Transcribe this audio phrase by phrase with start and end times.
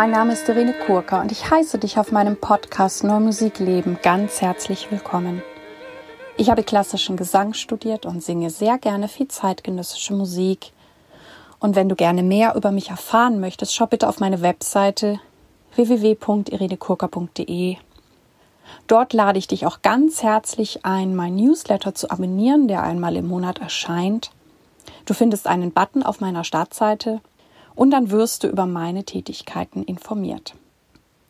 [0.00, 3.98] Mein Name ist Irene Kurka und ich heiße dich auf meinem Podcast Neue Musik Leben
[4.02, 5.42] ganz herzlich willkommen.
[6.38, 10.72] Ich habe klassischen Gesang studiert und singe sehr gerne viel zeitgenössische Musik.
[11.58, 15.20] Und wenn du gerne mehr über mich erfahren möchtest, schau bitte auf meine Webseite
[15.74, 17.76] www.irenekurka.de.
[18.86, 23.28] Dort lade ich dich auch ganz herzlich ein, mein Newsletter zu abonnieren, der einmal im
[23.28, 24.30] Monat erscheint.
[25.04, 27.20] Du findest einen Button auf meiner Startseite
[27.74, 30.54] und dann wirst du über meine Tätigkeiten informiert.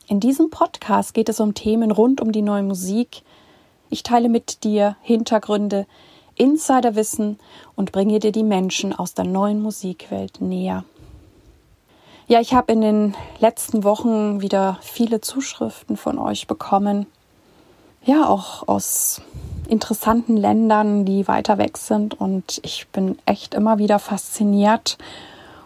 [0.08, 3.22] In diesem Podcast geht es um Themen rund um die neue Musik.
[3.90, 5.86] Ich teile mit dir Hintergründe,
[6.34, 7.38] Insiderwissen
[7.76, 10.84] und bringe dir die Menschen aus der neuen Musikwelt näher.
[12.26, 17.06] Ja, ich habe in den letzten Wochen wieder viele Zuschriften von euch bekommen.
[18.04, 19.20] Ja, auch aus
[19.68, 22.14] interessanten Ländern, die weiter weg sind.
[22.20, 24.96] Und ich bin echt immer wieder fasziniert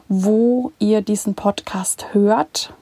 [0.08, 2.72] wo ihr diesen Podcast hört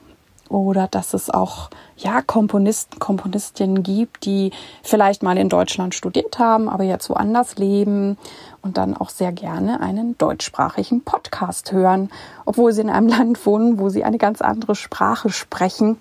[0.53, 6.69] oder dass es auch ja Komponisten, Komponistinnen gibt, die vielleicht mal in Deutschland studiert haben,
[6.69, 8.19] aber jetzt woanders leben
[8.61, 12.11] und dann auch sehr gerne einen deutschsprachigen Podcast hören,
[12.45, 15.99] obwohl sie in einem Land wohnen, wo sie eine ganz andere Sprache sprechen.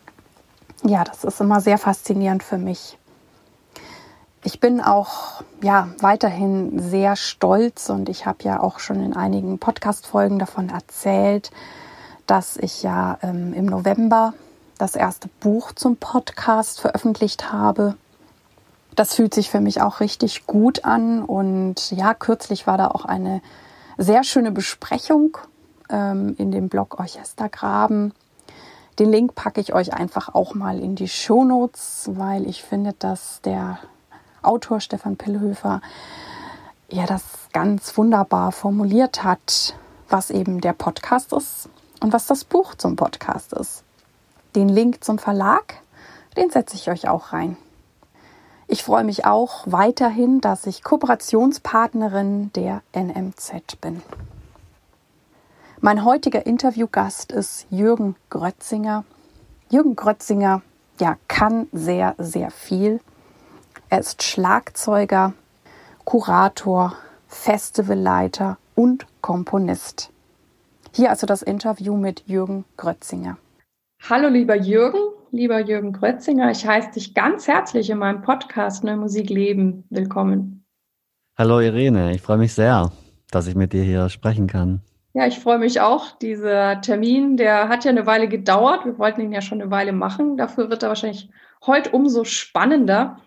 [0.84, 2.98] Ja, das ist immer sehr faszinierend für mich.
[4.44, 9.59] Ich bin auch ja weiterhin sehr stolz und ich habe ja auch schon in einigen
[9.59, 11.52] Podcast-Folgen davon erzählt,
[12.25, 14.34] dass ich ja ähm, im November
[14.80, 17.95] das erste Buch zum Podcast veröffentlicht habe.
[18.95, 23.06] Das fühlt sich für mich auch richtig gut an und ja, kürzlich war da auch
[23.06, 23.44] eine
[24.00, 25.38] sehr schöne Besprechung
[25.89, 28.12] ähm, in dem Blog Orchestergraben.
[28.97, 33.42] Den Link packe ich euch einfach auch mal in die Shownotes, weil ich finde, dass
[33.42, 33.78] der
[34.42, 35.81] Autor Stefan Pillhöfer
[36.89, 39.75] ja das ganz wunderbar formuliert hat,
[40.09, 41.70] was eben der Podcast ist
[42.02, 43.84] und was das Buch zum Podcast ist.
[44.56, 45.75] Den Link zum Verlag,
[46.35, 47.57] den setze ich euch auch rein.
[48.68, 54.01] Ich freue mich auch weiterhin, dass ich Kooperationspartnerin der NMZ bin.
[55.81, 59.03] Mein heutiger Interviewgast ist Jürgen Grötzinger.
[59.69, 60.62] Jürgen Grötzinger
[61.00, 63.00] ja, kann sehr, sehr viel.
[63.91, 65.34] Er ist Schlagzeuger,
[66.06, 66.96] Kurator,
[67.28, 70.13] Festivalleiter und Komponist.
[70.96, 73.35] Hier also das Interview mit Jürgen Grötzinger.
[74.09, 75.01] Hallo lieber Jürgen,
[75.31, 80.63] lieber Jürgen Grötzinger, ich heiße dich ganz herzlich in meinem Podcast Neue Musik Leben willkommen.
[81.38, 82.94] Hallo Irene, ich freue mich sehr,
[83.30, 84.80] dass ich mit dir hier sprechen kann.
[85.12, 86.18] Ja, ich freue mich auch.
[86.19, 88.85] Dieser Termin, der hat ja eine Weile gedauert.
[88.85, 90.38] Wir wollten ihn ja schon eine Weile machen.
[90.38, 91.30] Dafür wird er wahrscheinlich
[91.66, 93.18] heute umso spannender.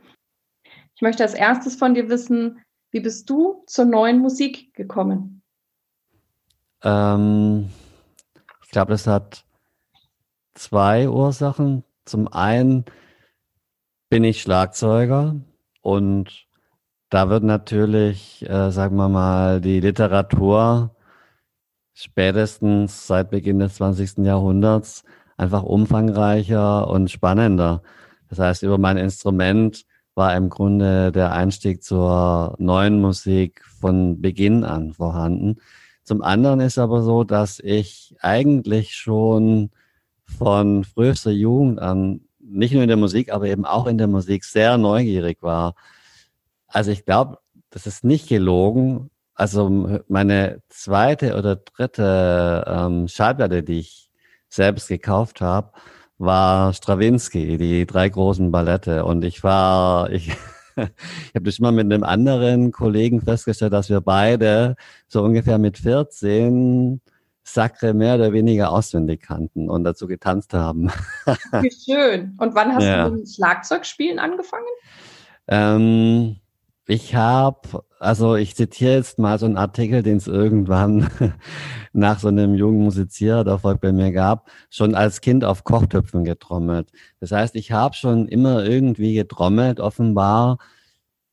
[1.05, 5.43] Ich möchte als erstes von dir wissen, wie bist du zur neuen Musik gekommen?
[6.83, 7.69] Ähm,
[8.65, 9.45] ich glaube, das hat
[10.55, 11.85] zwei Ursachen.
[12.07, 12.87] Zum einen
[14.09, 15.37] bin ich Schlagzeuger
[15.83, 16.47] und
[17.11, 20.97] da wird natürlich, äh, sagen wir mal, die Literatur
[21.93, 24.25] spätestens seit Beginn des 20.
[24.25, 25.05] Jahrhunderts
[25.37, 27.83] einfach umfangreicher und spannender.
[28.31, 34.65] Das heißt, über mein Instrument war im Grunde der Einstieg zur neuen Musik von Beginn
[34.65, 35.61] an vorhanden.
[36.05, 39.71] Zum anderen ist aber so, dass ich eigentlich schon
[40.25, 44.45] von frühester Jugend an, nicht nur in der Musik, aber eben auch in der Musik
[44.45, 45.75] sehr neugierig war.
[46.67, 47.39] Also ich glaube,
[47.71, 49.11] das ist nicht gelogen.
[49.35, 54.11] Also meine zweite oder dritte ähm, Schallplatte, die ich
[54.49, 55.73] selbst gekauft habe,
[56.25, 59.05] war Stravinsky, die drei großen Ballette.
[59.05, 60.29] Und ich war, ich,
[60.77, 64.77] ich habe das mal mit einem anderen Kollegen festgestellt, dass wir beide
[65.09, 67.01] so ungefähr mit 14
[67.45, 70.91] Sacre mehr oder weniger auswendig kannten und dazu getanzt haben.
[71.27, 72.35] Wie schön.
[72.39, 73.05] Und wann hast ja.
[73.05, 74.65] du mit dem Schlagzeugspielen angefangen?
[75.47, 76.37] Ähm,
[76.87, 81.09] ich habe, also ich zitiere jetzt mal so einen Artikel, den es irgendwann
[81.93, 86.91] nach so einem jungen Musiziererfolg bei mir gab, schon als Kind auf Kochtöpfen getrommelt.
[87.21, 90.59] Das heißt, ich habe schon immer irgendwie getrommelt, offenbar.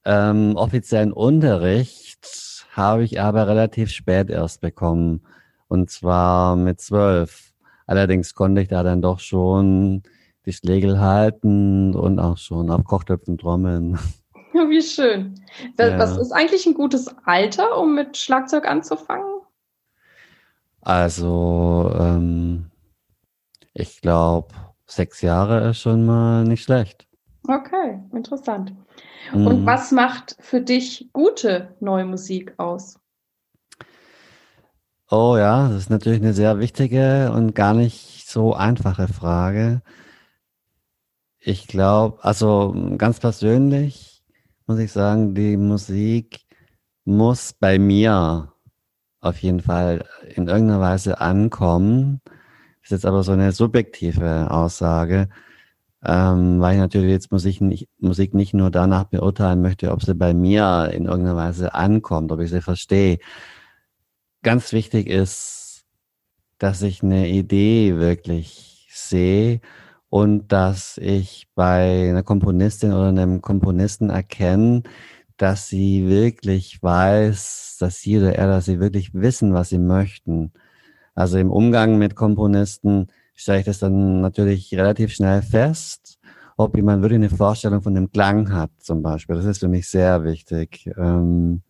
[0.06, 5.22] Ähm, offiziellen Unterricht habe ich aber relativ spät erst bekommen.
[5.68, 7.54] Und zwar mit zwölf.
[7.88, 10.04] Allerdings konnte ich da dann doch schon
[10.46, 14.00] die Schlägel halten und auch schon auf Kochtöpfen trommeln.
[14.70, 15.36] Wie schön.
[15.78, 16.22] Was ja.
[16.22, 19.42] ist eigentlich ein gutes Alter, um mit Schlagzeug anzufangen?
[20.82, 22.72] Also, ähm,
[23.74, 24.50] ich glaube,
[24.88, 27.08] sechs Jahre ist schon mal nicht schlecht.
[27.48, 28.74] Okay, interessant.
[29.34, 29.48] Mhm.
[29.48, 33.00] Und was macht für dich gute neue Musik aus?
[35.10, 39.82] Oh ja, das ist natürlich eine sehr wichtige und gar nicht so einfache Frage.
[41.40, 44.11] Ich glaube, also ganz persönlich
[44.72, 46.46] muss ich sagen, die Musik
[47.04, 48.54] muss bei mir
[49.20, 52.22] auf jeden Fall in irgendeiner Weise ankommen.
[52.24, 55.28] Das ist jetzt aber so eine subjektive Aussage,
[56.06, 60.16] ähm, weil ich natürlich jetzt Musik nicht, Musik nicht nur danach beurteilen möchte, ob sie
[60.16, 63.20] bei mir in irgendeiner Weise ankommt, ob ich sie verstehe,
[64.42, 65.84] ganz wichtig ist,
[66.60, 69.60] dass ich eine Idee wirklich sehe
[70.12, 74.84] und dass ich bei einer Komponistin oder einem Komponisten erkenne,
[75.38, 80.52] dass sie wirklich weiß, dass sie oder er, dass sie wirklich wissen, was sie möchten.
[81.16, 86.20] Also im Umgang mit Komponisten stelle ich das dann natürlich relativ schnell fest,
[86.58, 89.38] ob jemand wirklich eine Vorstellung von dem Klang hat, zum Beispiel.
[89.38, 90.90] Das ist für mich sehr wichtig.
[90.98, 91.62] Ähm,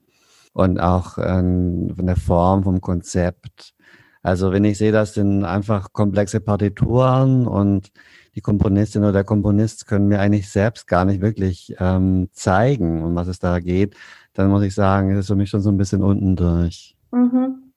[0.54, 3.76] und auch ähm, von der Form, vom Konzept.
[4.24, 7.92] Also wenn ich sehe, das sind einfach komplexe Partituren und
[8.36, 13.16] die Komponistin oder der Komponist können mir eigentlich selbst gar nicht wirklich ähm, zeigen, um
[13.16, 13.96] was es da geht,
[14.34, 16.96] dann muss ich sagen, ist es für mich schon so ein bisschen unten durch.
[17.12, 17.72] Mhm.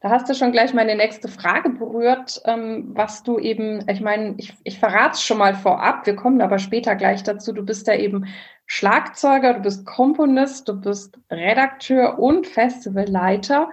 [0.00, 4.34] Da hast du schon gleich meine nächste Frage berührt, ähm, was du eben, ich meine,
[4.38, 7.52] ich, ich verrate es schon mal vorab, wir kommen aber später gleich dazu.
[7.52, 8.26] Du bist ja eben
[8.66, 13.70] Schlagzeuger, du bist Komponist, du bist Redakteur und Festivalleiter.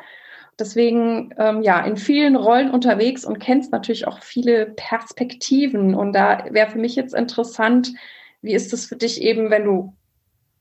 [0.57, 5.95] Deswegen ähm, ja in vielen Rollen unterwegs und kennst natürlich auch viele Perspektiven.
[5.95, 7.93] Und da wäre für mich jetzt interessant,
[8.41, 9.93] wie ist es für dich eben, wenn du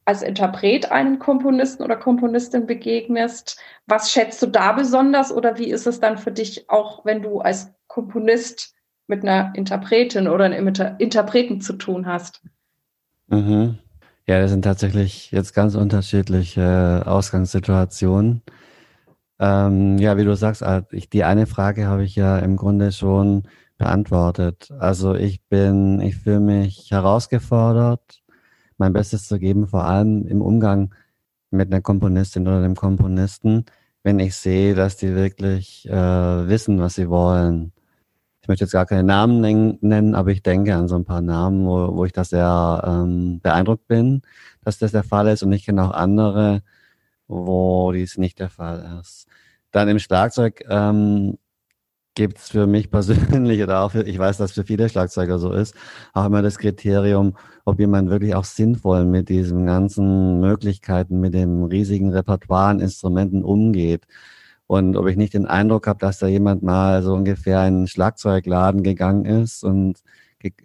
[0.04, 3.58] als Interpret einen Komponisten oder Komponistin begegnest?
[3.86, 7.40] Was schätzt du da besonders oder wie ist es dann für dich auch, wenn du
[7.40, 8.74] als Komponist
[9.06, 10.68] mit einer Interpretin oder einem
[10.98, 12.42] Interpreten zu tun hast?
[13.28, 13.78] Mhm.
[14.26, 18.42] Ja, das sind tatsächlich jetzt ganz unterschiedliche Ausgangssituationen.
[19.44, 23.42] Ähm, ja, wie du sagst, ich, die eine Frage habe ich ja im Grunde schon
[23.76, 24.72] beantwortet.
[24.78, 28.22] Also ich bin, ich fühle mich herausgefordert,
[28.78, 30.94] mein Bestes zu geben, vor allem im Umgang
[31.50, 33.66] mit einer Komponistin oder dem Komponisten,
[34.02, 35.92] wenn ich sehe, dass die wirklich äh,
[36.48, 37.72] wissen, was sie wollen.
[38.42, 39.40] Ich möchte jetzt gar keine Namen
[39.82, 43.40] nennen, aber ich denke an so ein paar Namen, wo, wo ich da sehr ähm,
[43.42, 44.22] beeindruckt bin,
[44.64, 45.42] dass das der Fall ist.
[45.42, 46.62] Und ich kenne auch andere,
[47.28, 49.26] wo dies nicht der Fall ist.
[49.74, 51.36] Dann im Schlagzeug ähm,
[52.14, 55.52] gibt es für mich persönlich oder auch für, ich weiß, dass für viele Schlagzeuger so
[55.52, 55.74] ist,
[56.12, 61.64] auch immer das Kriterium, ob jemand wirklich auch sinnvoll mit diesen ganzen Möglichkeiten, mit dem
[61.64, 64.06] riesigen Repertoire an Instrumenten umgeht.
[64.68, 67.88] Und ob ich nicht den Eindruck habe, dass da jemand mal so ungefähr in einen
[67.88, 70.02] Schlagzeugladen gegangen ist und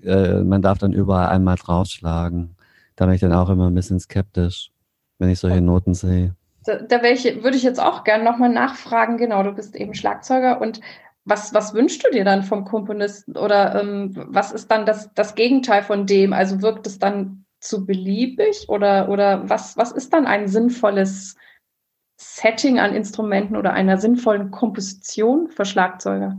[0.03, 2.55] äh, man darf dann überall einmal draufschlagen.
[2.95, 4.71] Da bin ich dann auch immer ein bisschen skeptisch,
[5.17, 6.35] wenn ich solche Noten sehe.
[6.65, 9.17] Da, da welche, würde ich jetzt auch gerne nochmal nachfragen.
[9.17, 10.81] Genau, du bist eben Schlagzeuger und
[11.25, 15.35] was, was wünschst du dir dann vom Komponisten oder ähm, was ist dann das, das
[15.35, 16.33] Gegenteil von dem?
[16.33, 21.35] Also wirkt es dann zu beliebig oder, oder was, was ist dann ein sinnvolles
[22.17, 26.37] Setting an Instrumenten oder einer sinnvollen Komposition für Schlagzeuger?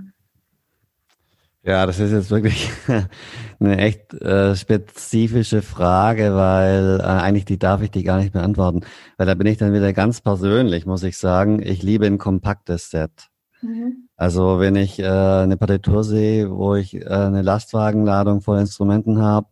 [1.63, 2.71] Ja, das ist jetzt wirklich
[3.61, 8.81] eine echt äh, spezifische Frage, weil äh, eigentlich die darf ich die gar nicht beantworten,
[9.19, 11.61] weil da bin ich dann wieder ganz persönlich, muss ich sagen.
[11.63, 13.29] Ich liebe ein kompaktes Set.
[13.61, 14.09] Mhm.
[14.17, 19.49] Also wenn ich äh, eine Partitur sehe, wo ich äh, eine Lastwagenladung voll Instrumenten habe,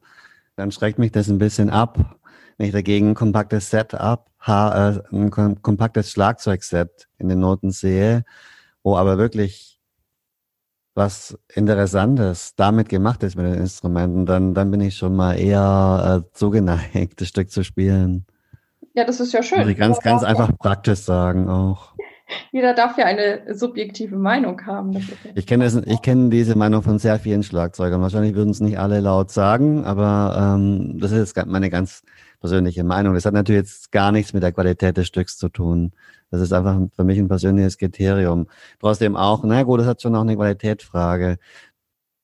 [0.56, 2.18] dann schreckt mich das ein bisschen ab.
[2.56, 5.30] Wenn ich dagegen ein kompaktes Set ab, äh, ein
[5.62, 8.24] kompaktes Schlagzeugset in den Noten sehe,
[8.82, 9.77] wo aber wirklich
[10.98, 16.24] was Interessantes damit gemacht ist mit den Instrumenten, dann, dann bin ich schon mal eher
[16.24, 18.26] äh, zugeneigt, das Stück zu spielen.
[18.94, 19.60] Ja, das ist ja schön.
[19.60, 21.94] Muss ich ganz, ganz einfach praktisch sagen auch.
[22.52, 24.92] Jeder darf ja eine subjektive Meinung haben.
[24.92, 25.00] Ja
[25.34, 28.02] ich kenne ich kenne diese Meinung von sehr vielen Schlagzeugern.
[28.02, 32.02] Wahrscheinlich würden es nicht alle laut sagen, aber ähm, das ist meine ganz
[32.40, 33.14] persönliche Meinung.
[33.14, 35.92] Das hat natürlich jetzt gar nichts mit der Qualität des Stücks zu tun.
[36.30, 38.46] Das ist einfach für mich ein persönliches Kriterium.
[38.80, 41.38] Trotzdem auch, na gut, das hat schon auch eine Qualitätsfrage.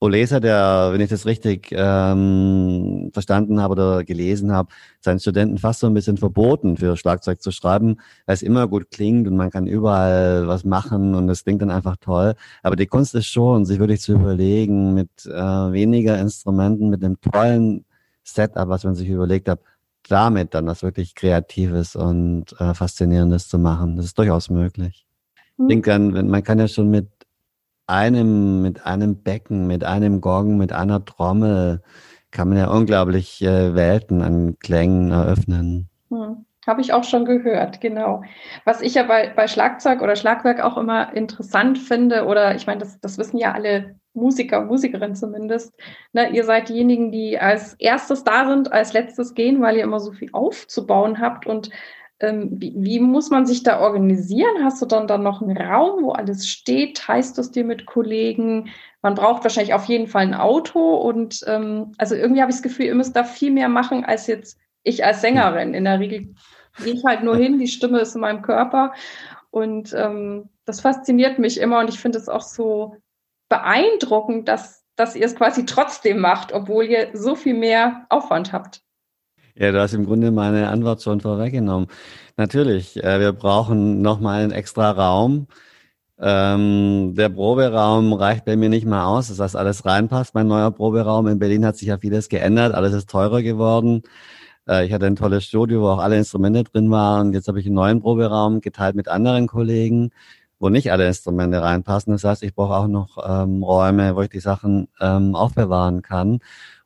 [0.05, 4.69] Olesa, der, wenn ich das richtig ähm, verstanden habe oder gelesen habe,
[5.01, 7.97] seinen Studenten fast so ein bisschen verboten, für Schlagzeug zu schreiben,
[8.27, 11.71] weil es immer gut klingt und man kann überall was machen und es klingt dann
[11.71, 12.35] einfach toll.
[12.63, 17.19] Aber die Kunst ist schon, sich wirklich zu überlegen, mit äh, weniger Instrumenten, mit einem
[17.23, 17.87] tollen
[18.25, 19.61] Setup, was man sich überlegt hat,
[20.09, 23.97] damit dann was wirklich Kreatives und äh, Faszinierendes zu machen.
[23.97, 25.07] Das ist durchaus möglich.
[25.57, 25.65] Mhm.
[25.65, 27.09] Ich denke dann, man kann ja schon mit
[27.87, 31.83] einem, mit einem Becken, mit einem Gong, mit einer Trommel,
[32.31, 35.89] kann man ja unglaublich äh, Welten an Klängen eröffnen.
[36.11, 36.45] Mhm.
[36.67, 38.23] Habe ich auch schon gehört, genau.
[38.65, 42.81] Was ich ja bei, bei Schlagzeug oder Schlagwerk auch immer interessant finde, oder ich meine,
[42.81, 45.75] das, das wissen ja alle Musiker, Musikerinnen zumindest,
[46.13, 50.01] ne, ihr seid diejenigen, die als erstes da sind, als letztes gehen, weil ihr immer
[50.01, 51.47] so viel aufzubauen habt.
[51.47, 51.71] Und
[52.21, 54.63] ähm, wie, wie, muss man sich da organisieren?
[54.63, 57.03] Hast du dann, dann noch einen Raum, wo alles steht?
[57.09, 58.71] Du es dir mit Kollegen?
[59.03, 60.95] Man braucht wahrscheinlich auf jeden Fall ein Auto.
[60.95, 64.27] Und ähm, also irgendwie habe ich das Gefühl, ihr müsst da viel mehr machen als
[64.27, 65.75] jetzt ich als Sängerin.
[65.75, 66.35] In der Regel
[66.83, 68.93] gehe ich halt nur hin, die Stimme ist in meinem Körper.
[69.51, 72.97] Und ähm, das fasziniert mich immer und ich finde es auch so
[73.49, 78.83] beeindruckend, dass, dass ihr es quasi trotzdem macht, obwohl ihr so viel mehr Aufwand habt.
[79.57, 81.89] Ja, du hast im Grunde meine Antwort schon vorweggenommen.
[82.37, 85.47] Natürlich, äh, wir brauchen nochmal einen extra Raum.
[86.19, 90.35] Ähm, der Proberaum reicht bei mir nicht mal aus, dass das alles reinpasst.
[90.35, 94.03] Mein neuer Proberaum in Berlin hat sich ja vieles geändert, alles ist teurer geworden.
[94.69, 97.33] Äh, ich hatte ein tolles Studio, wo auch alle Instrumente drin waren.
[97.33, 100.11] Jetzt habe ich einen neuen Proberaum geteilt mit anderen Kollegen,
[100.59, 102.13] wo nicht alle Instrumente reinpassen.
[102.13, 106.41] Das heißt, ich brauche auch noch ähm, Räume, wo ich die Sachen ähm, aufbewahren kann.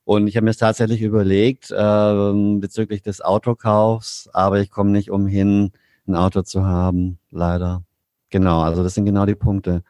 [0.04, 5.72] Und ich habe mir tatsächlich überlegt ähm, bezüglich des Autokaufs, aber ich komme nicht umhin,
[6.06, 7.84] ein Auto zu haben, leider.
[8.30, 9.82] Genau, also das sind genau die Punkte.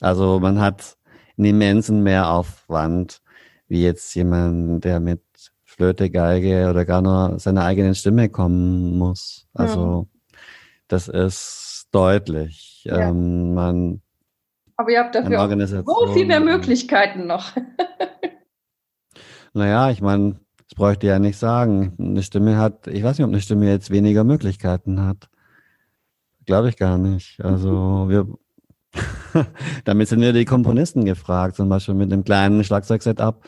[0.00, 0.96] Also man hat
[1.36, 3.22] einen immensen Mehraufwand,
[3.68, 5.22] wie jetzt jemand, der mit
[5.64, 9.48] Flöte, Geige oder gar nur seiner eigenen Stimme kommen muss.
[9.54, 10.38] Also ja.
[10.88, 12.82] das ist deutlich.
[12.84, 13.08] Ja.
[13.08, 14.00] Ähm, man,
[14.76, 17.52] Aber ihr habt dafür so viel mehr Möglichkeiten noch.
[19.52, 21.94] naja, ich meine, das bräuchte ich ja nicht sagen.
[21.98, 25.28] Eine Stimme hat, ich weiß nicht, ob eine Stimme jetzt weniger Möglichkeiten hat.
[26.46, 27.44] Glaube ich gar nicht.
[27.44, 28.26] Also wir,
[29.84, 33.44] damit sind wir die Komponisten gefragt, zum Beispiel mit einem kleinen Schlagzeugsetup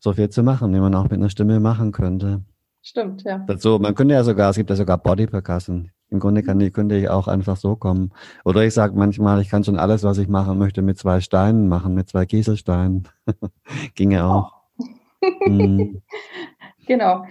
[0.00, 2.42] so viel zu machen, wie man auch mit einer Stimme machen könnte.
[2.82, 3.38] Stimmt, ja.
[3.38, 5.90] Dazu, man könnte ja sogar, es gibt ja sogar Body Percussion.
[6.14, 8.12] Im Grunde kann die, könnte ich auch einfach so kommen.
[8.44, 11.66] Oder ich sage manchmal, ich kann schon alles, was ich machen möchte, mit zwei Steinen
[11.66, 13.08] machen, mit zwei Kieselsteinen.
[13.96, 14.52] Ginge auch.
[15.44, 16.00] hm.
[16.86, 17.24] Genau.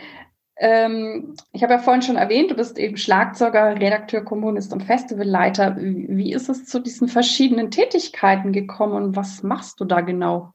[0.58, 5.78] Ähm, ich habe ja vorhin schon erwähnt, du bist eben Schlagzeuger, Redakteur, Kommunist und Festivalleiter.
[5.78, 10.52] Wie ist es zu diesen verschiedenen Tätigkeiten gekommen und was machst du da genau?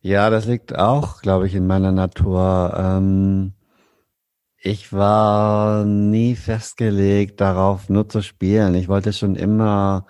[0.00, 2.74] Ja, das liegt auch, glaube ich, in meiner Natur.
[2.78, 3.54] Ähm,
[4.64, 8.74] ich war nie festgelegt darauf, nur zu spielen.
[8.76, 10.06] Ich wollte schon immer,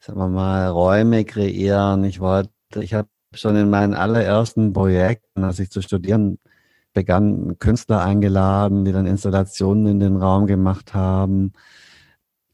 [0.00, 2.02] sagen wir mal, Räume kreieren.
[2.04, 6.38] Ich wollte, ich habe schon in meinen allerersten Projekten, als ich zu studieren
[6.94, 11.52] begann, Künstler eingeladen, die dann Installationen in den Raum gemacht haben.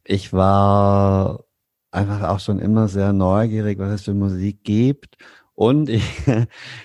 [0.04, 1.44] Ich war
[1.90, 5.16] einfach auch schon immer sehr neugierig, was es für Musik gibt
[5.54, 6.04] und ich,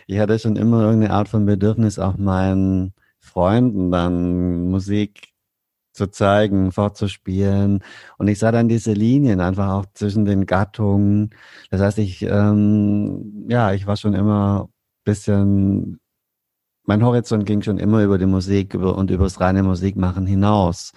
[0.08, 2.94] ich hatte schon immer irgendeine Art von Bedürfnis, auch meinen
[3.34, 5.34] Freunden dann Musik
[5.94, 7.84] zu zeigen, fortzuspielen.
[8.18, 11.32] Und ich sah dann diese Linien einfach auch zwischen den Gattungen.
[11.70, 14.70] Das heißt, ich, ähm, ja, ich war schon immer
[15.04, 16.00] bisschen,
[16.86, 20.94] mein Horizont ging schon immer über die Musik und über das reine Musikmachen hinaus.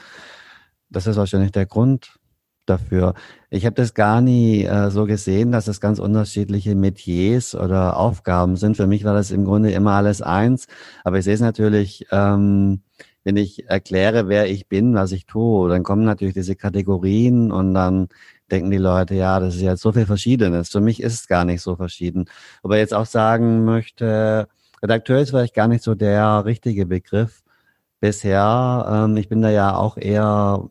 [0.90, 2.18] Das ist wahrscheinlich der Grund,
[2.66, 3.14] dafür.
[3.50, 8.56] Ich habe das gar nie äh, so gesehen, dass es ganz unterschiedliche Metiers oder Aufgaben
[8.56, 8.76] sind.
[8.76, 10.66] Für mich war das im Grunde immer alles eins.
[11.04, 12.82] Aber ich sehe es natürlich, ähm,
[13.24, 17.74] wenn ich erkläre, wer ich bin, was ich tue, dann kommen natürlich diese Kategorien und
[17.74, 18.08] dann
[18.50, 20.68] denken die Leute, ja, das ist jetzt so viel Verschiedenes.
[20.70, 22.26] Für mich ist es gar nicht so verschieden.
[22.62, 24.48] Aber jetzt auch sagen möchte,
[24.82, 27.42] Redakteur ist vielleicht gar nicht so der richtige Begriff
[28.00, 28.86] bisher.
[28.88, 30.70] Ähm, ich bin da ja auch eher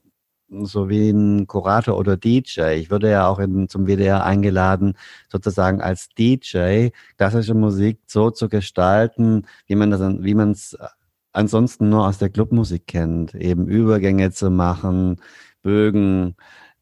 [0.50, 2.76] so wie ein Kurator oder DJ.
[2.76, 4.94] Ich würde ja auch in, zum WDR eingeladen,
[5.32, 10.78] sozusagen als DJ klassische Musik so zu gestalten, wie man das, wie man es
[11.34, 15.18] ansonsten nur aus der Clubmusik kennt, eben Übergänge zu machen,
[15.62, 16.36] Bögen,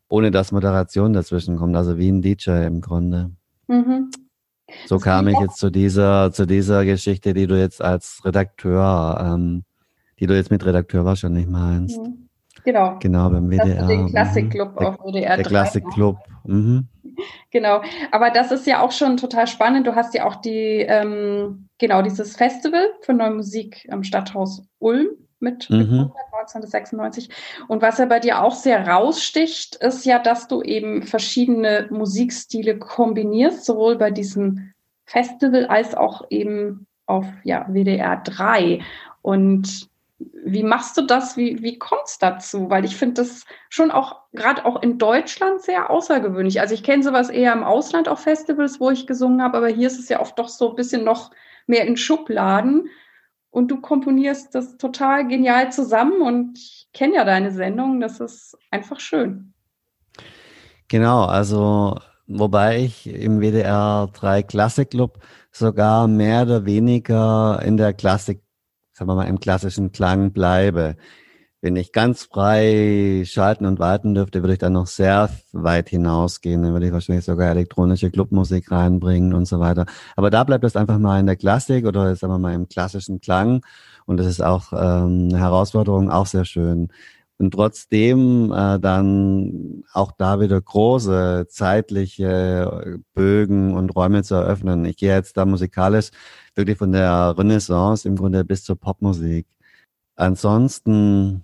[0.10, 3.32] ohne dass Moderation dazwischen kommt, also wie ein DJ im Grunde.
[3.68, 4.12] Mhm.
[4.86, 9.64] So kam ich jetzt zu dieser, zu dieser Geschichte, die du jetzt als Redakteur, ähm,
[10.20, 12.00] die du jetzt mit Redakteur wahrscheinlich meinst.
[12.00, 12.30] Mhm.
[12.66, 12.98] Genau.
[13.00, 13.88] Genau, beim WDR.
[13.88, 14.86] Den Klassikclub mhm.
[14.86, 15.36] auf WDR.
[15.36, 16.18] Der Klassikclub.
[16.46, 16.88] Mhm.
[17.52, 17.82] Genau.
[18.12, 19.86] Aber das ist ja auch schon total spannend.
[19.88, 25.08] Du hast ja auch die, ähm, genau, dieses Festival für neue Musik am Stadthaus Ulm
[25.40, 26.12] mit mhm.
[26.32, 27.30] 1996.
[27.68, 32.80] Und was ja bei dir auch sehr raussticht, ist ja, dass du eben verschiedene Musikstile
[32.80, 34.74] kombinierst, sowohl bei diesem
[35.06, 38.80] Festival als auch eben auf ja, WDR 3.
[39.22, 39.90] Und
[40.46, 41.38] wie machst du das?
[41.38, 42.70] Wie, wie kommt es dazu?
[42.70, 46.62] Weil ich finde das schon auch, gerade auch in Deutschland, sehr außergewöhnlich.
[46.62, 49.88] Also ich kenne sowas eher im Ausland auf Festivals, wo ich gesungen habe, aber hier
[49.88, 51.32] ist es ja oft doch so ein bisschen noch
[51.68, 52.90] mehr in Schubladen.
[53.54, 58.58] und du komponierst das total genial zusammen und ich kenne ja deine Sendung, das ist
[58.72, 59.54] einfach schön.
[60.88, 65.20] Genau, also wobei ich im WDR 3 Klassik Club
[65.52, 68.42] sogar mehr oder weniger in der Klassik,
[68.94, 70.96] sagen wir mal, im klassischen Klang bleibe.
[71.62, 76.62] Wenn ich ganz frei schalten und walten dürfte, würde ich dann noch sehr weit hinausgehen.
[76.62, 79.86] Dann würde ich wahrscheinlich sogar elektronische Clubmusik reinbringen und so weiter.
[80.18, 83.22] Aber da bleibt es einfach mal in der Klassik oder sagen wir mal im klassischen
[83.22, 83.62] Klang.
[84.06, 86.90] Und das ist auch ähm, eine Herausforderung, auch sehr schön.
[87.40, 94.86] Und trotzdem äh, dann auch da wieder große zeitliche Bögen und Räume zu eröffnen.
[94.86, 96.12] Ich gehe jetzt da musikalisch
[96.56, 99.48] wirklich von der Renaissance im Grunde bis zur Popmusik.
[100.16, 101.44] Ansonsten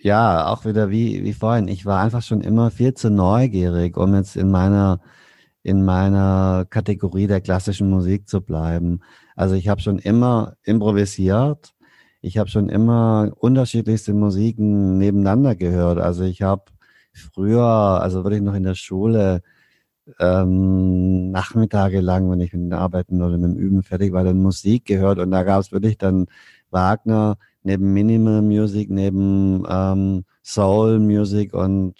[0.00, 1.68] ja, auch wieder wie, wie vorhin.
[1.68, 5.00] Ich war einfach schon immer viel zu neugierig, um jetzt in meiner,
[5.62, 9.00] in meiner Kategorie der klassischen Musik zu bleiben.
[9.36, 11.74] Also ich habe schon immer improvisiert.
[12.28, 15.98] Ich habe schon immer unterschiedlichste Musiken nebeneinander gehört.
[15.98, 16.64] Also ich habe
[17.14, 19.40] früher, also wirklich noch in der Schule,
[20.20, 24.42] ähm, Nachmittage lang, wenn ich mit den Arbeiten oder mit dem Üben fertig war, dann
[24.42, 26.26] Musik gehört und da gab es wirklich dann
[26.70, 31.94] Wagner, neben Minimal Music, neben ähm, Soul Music und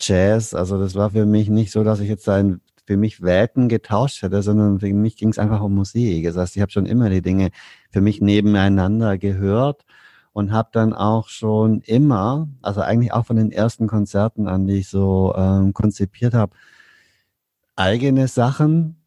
[0.00, 0.52] Jazz.
[0.52, 2.60] Also das war für mich nicht so, dass ich jetzt ein,
[2.90, 6.24] für mich Welten getauscht hätte, sondern für mich ging es einfach um Musik.
[6.24, 7.50] Das heißt, ich habe schon immer die Dinge
[7.88, 9.84] für mich nebeneinander gehört
[10.32, 14.80] und habe dann auch schon immer, also eigentlich auch von den ersten Konzerten an, die
[14.80, 16.56] ich so ähm, konzipiert habe,
[17.76, 18.99] eigene Sachen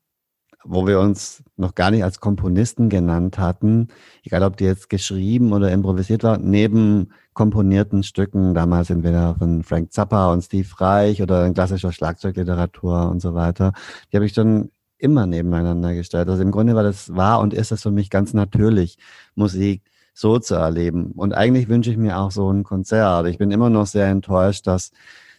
[0.65, 3.89] wo wir uns noch gar nicht als Komponisten genannt hatten,
[4.23, 9.91] egal ob die jetzt geschrieben oder improvisiert war, neben komponierten Stücken, damals entweder von Frank
[9.91, 13.73] Zappa und Steve Reich oder in klassischer Schlagzeugliteratur und so weiter,
[14.11, 16.29] die habe ich dann immer nebeneinander gestellt.
[16.29, 18.97] Also im Grunde war das, war und ist es für mich ganz natürlich,
[19.35, 19.81] Musik
[20.13, 21.11] so zu erleben.
[21.15, 23.27] Und eigentlich wünsche ich mir auch so ein Konzert.
[23.27, 24.91] Ich bin immer noch sehr enttäuscht, dass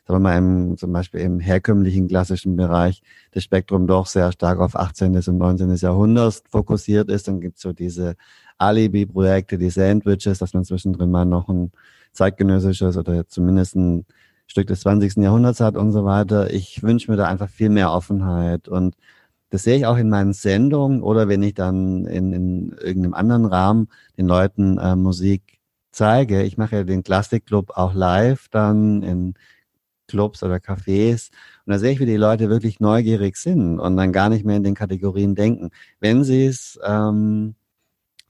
[0.06, 4.60] sagen wir mal, im, zum Beispiel im herkömmlichen klassischen Bereich das Spektrum doch sehr stark
[4.60, 5.16] auf 18.
[5.16, 5.74] und 19.
[5.76, 7.26] Jahrhundert fokussiert ist.
[7.28, 8.16] Dann gibt's so diese
[8.58, 11.72] Alibi-Projekte, die Sandwiches, dass man zwischendrin mal noch ein
[12.12, 14.06] zeitgenössisches oder zumindest ein
[14.46, 15.16] Stück des 20.
[15.16, 16.52] Jahrhunderts hat und so weiter.
[16.52, 18.94] Ich wünsche mir da einfach viel mehr Offenheit und
[19.50, 23.46] das sehe ich auch in meinen Sendungen oder wenn ich dann in, in irgendeinem anderen
[23.46, 25.60] Rahmen den Leuten äh, Musik
[25.92, 26.42] zeige.
[26.42, 29.34] Ich mache ja den Klassikclub auch live dann in
[30.08, 31.30] Clubs oder Cafés.
[31.66, 34.56] Und da sehe ich, wie die Leute wirklich neugierig sind und dann gar nicht mehr
[34.56, 35.70] in den Kategorien denken.
[36.00, 37.54] Wenn sie es ähm,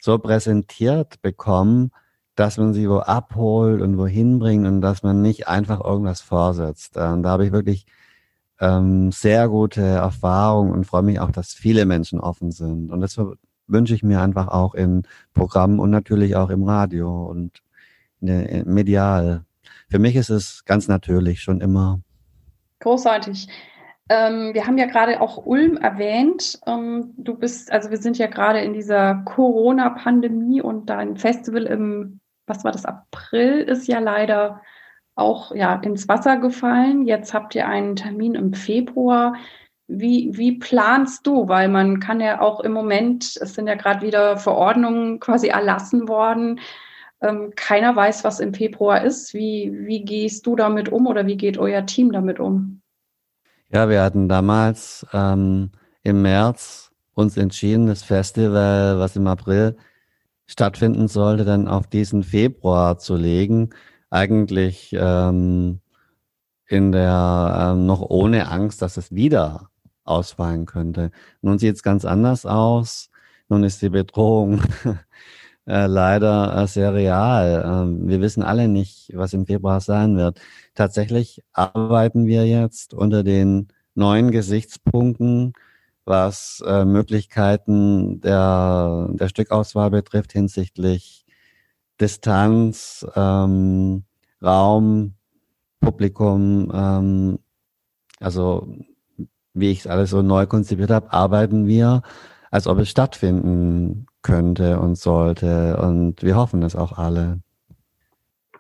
[0.01, 1.91] so präsentiert bekommen,
[2.35, 6.95] dass man sie wo abholt und wohin bringt und dass man nicht einfach irgendwas vorsetzt.
[6.97, 7.87] Ähm, da habe ich wirklich
[8.61, 12.91] ähm, sehr gute Erfahrungen und freue mich auch, dass viele Menschen offen sind.
[12.91, 13.19] Und das
[13.67, 17.63] wünsche ich mir einfach auch in Programmen und natürlich auch im Radio und
[18.21, 19.45] medial
[19.95, 22.01] für mich ist es ganz natürlich schon immer.
[22.81, 23.47] Großartig.
[24.09, 26.59] Ähm, wir haben ja gerade auch Ulm erwähnt.
[26.67, 32.19] Ähm, du bist, also wir sind ja gerade in dieser Corona-Pandemie und dein Festival im,
[32.49, 34.63] was war das, April ist ja leider
[35.15, 37.07] auch ja, ins Wasser gefallen.
[37.07, 39.37] Jetzt habt ihr einen Termin im Februar.
[39.87, 41.47] Wie, wie planst du?
[41.47, 46.09] Weil man kann ja auch im Moment, es sind ja gerade wieder Verordnungen quasi erlassen
[46.09, 46.59] worden,
[47.25, 49.35] ähm, keiner weiß, was im Februar ist.
[49.35, 52.83] Wie, wie gehst du damit um oder wie geht euer Team damit um?
[53.71, 55.71] Ja, wir hatten damals ähm,
[56.03, 59.77] im März uns entschieden, das Festival, was im April
[60.47, 63.71] stattfinden sollte, dann auf diesen Februar zu legen.
[64.11, 65.81] Eigentlich ähm,
[66.67, 69.71] in der ähm, noch ohne Angst, dass es wieder
[70.05, 71.11] ausfallen könnte.
[71.41, 73.11] Nun sieht es ganz anders aus.
[73.49, 74.63] Nun ist die Bedrohung
[75.67, 77.63] äh, leider äh, sehr real.
[77.67, 80.41] Ähm, wir wissen alle nicht, was im Februar sein wird.
[80.75, 85.53] Tatsächlich arbeiten wir jetzt unter den neuen Gesichtspunkten,
[86.05, 91.25] was äh, Möglichkeiten der, der Stückauswahl betrifft hinsichtlich
[92.01, 94.05] Distanz, ähm,
[94.43, 95.15] Raum,
[95.81, 97.39] Publikum, ähm,
[98.21, 98.69] also
[99.55, 102.03] wie ich es alles so neu konzipiert habe, arbeiten wir,
[102.51, 105.77] als ob es stattfinden könnte und sollte.
[105.77, 107.39] Und wir hoffen es auch alle.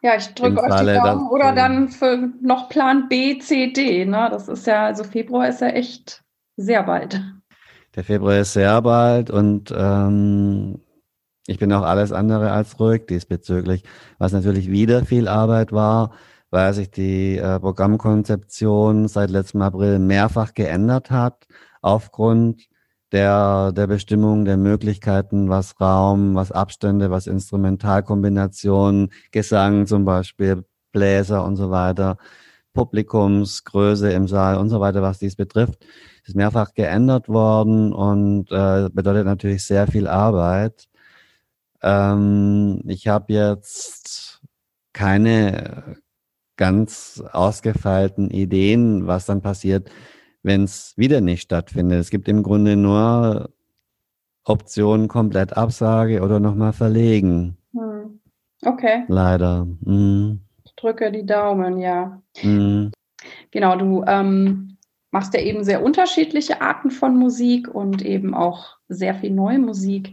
[0.02, 1.28] Ja, ich drücke euch Falle, die Daumen.
[1.30, 4.04] Oder dann für noch Plan B, C, D.
[4.04, 4.28] Ne?
[4.30, 6.22] Das ist ja, also Februar ist ja echt
[6.56, 7.20] sehr bald.
[7.96, 10.80] Der Februar ist sehr bald und ähm,
[11.46, 13.84] ich bin auch alles andere als ruhig diesbezüglich,
[14.18, 16.10] was natürlich wieder viel Arbeit war,
[16.50, 21.46] weil sich die äh, Programmkonzeption seit letztem April mehrfach geändert hat
[21.82, 22.66] aufgrund
[23.14, 31.44] der, der Bestimmung der Möglichkeiten, was Raum, was Abstände, was Instrumentalkombinationen, Gesang zum Beispiel, Bläser
[31.44, 32.18] und so weiter,
[32.72, 35.86] Publikumsgröße im Saal und so weiter, was dies betrifft,
[36.24, 40.88] ist mehrfach geändert worden und äh, bedeutet natürlich sehr viel Arbeit.
[41.82, 44.42] Ähm, ich habe jetzt
[44.92, 45.98] keine
[46.56, 49.88] ganz ausgefeilten Ideen, was dann passiert,
[50.44, 52.00] wenn es wieder nicht stattfindet.
[52.00, 53.50] Es gibt im Grunde nur
[54.44, 57.56] Optionen komplett Absage oder nochmal verlegen.
[57.72, 58.20] Hm.
[58.64, 59.04] Okay.
[59.08, 59.66] Leider.
[59.80, 60.40] Mhm.
[60.64, 62.22] Ich drücke die Daumen, ja.
[62.42, 62.92] Mhm.
[63.50, 64.76] Genau, du ähm,
[65.10, 70.12] machst ja eben sehr unterschiedliche Arten von Musik und eben auch sehr viel neue Musik.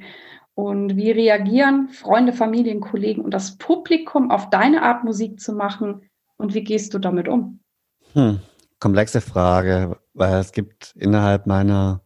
[0.53, 6.03] Und wie reagieren Freunde, Familien, Kollegen und das Publikum auf deine Art Musik zu machen?
[6.37, 7.59] Und wie gehst du damit um?
[8.13, 8.39] Hm,
[8.81, 12.01] komplexe Frage, weil es gibt innerhalb meiner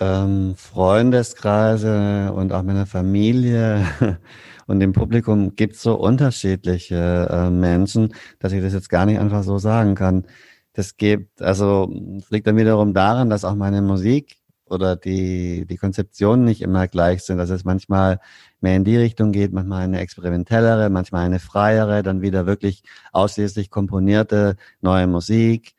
[0.00, 3.86] ähm, Freundeskreise und auch meiner Familie
[4.66, 9.18] und dem Publikum gibt es so unterschiedliche äh, Menschen, dass ich das jetzt gar nicht
[9.20, 10.26] einfach so sagen kann.
[10.72, 14.37] Das gibt, also es liegt dann wiederum daran, dass auch meine Musik
[14.70, 17.38] oder die, die Konzeptionen nicht immer gleich sind.
[17.38, 18.20] Dass es manchmal
[18.60, 23.70] mehr in die Richtung geht, manchmal eine experimentellere, manchmal eine freiere, dann wieder wirklich ausschließlich
[23.70, 25.74] komponierte neue Musik.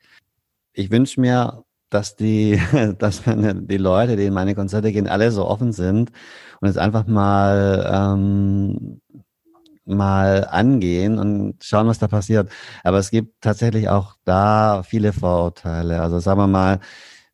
[0.72, 2.60] Ich wünsche mir, dass die,
[2.98, 6.10] dass meine, die Leute, die in meine Konzerte gehen, alle so offen sind
[6.60, 9.00] und es einfach mal ähm,
[9.90, 12.50] mal angehen und schauen, was da passiert.
[12.84, 16.00] Aber es gibt tatsächlich auch da viele Vorurteile.
[16.00, 16.80] Also sagen wir mal,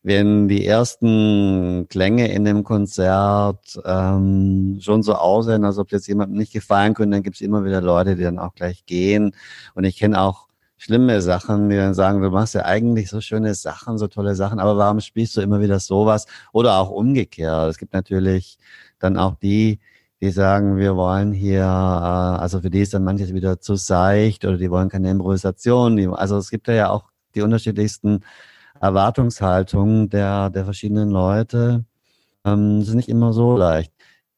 [0.07, 6.38] wenn die ersten Klänge in dem Konzert ähm, schon so aussehen, als ob jetzt jemandem
[6.38, 9.33] nicht gefallen können, dann gibt es immer wieder Leute, die dann auch gleich gehen.
[9.75, 13.57] Und ich kenne auch schlimme Sachen, die dann sagen, du machst ja eigentlich so schöne
[13.57, 16.27] Sachen, so tolle Sachen, aber warum spielst du immer wieder sowas?
[16.53, 17.69] Oder auch umgekehrt.
[17.69, 18.59] Es gibt natürlich
[19.01, 19.81] dann auch die,
[20.21, 24.45] die sagen, wir wollen hier, äh, also für die ist dann manches wieder zu seicht
[24.45, 26.14] oder die wollen keine Improvisation.
[26.14, 28.21] Also es gibt ja auch die unterschiedlichsten
[28.81, 31.85] Erwartungshaltung der, der verschiedenen Leute.
[32.45, 33.93] Ähm, ist nicht immer so leicht.